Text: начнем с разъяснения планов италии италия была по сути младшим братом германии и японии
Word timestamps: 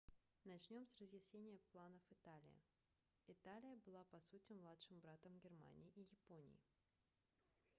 начнем 0.45 0.87
с 0.87 0.99
разъяснения 0.99 1.59
планов 1.71 2.01
италии 2.11 2.63
италия 3.27 3.77
была 3.85 4.03
по 4.05 4.19
сути 4.19 4.51
младшим 4.55 4.99
братом 4.99 5.37
германии 5.37 5.91
и 5.95 6.01
японии 6.09 6.59